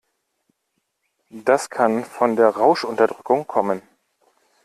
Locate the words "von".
2.05-2.35